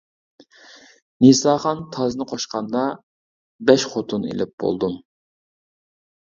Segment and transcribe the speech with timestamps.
[1.25, 2.81] نىساخان تازنى قوشقاندا
[3.71, 4.97] بەش خوتۇن ئېلىپ بولدۇم.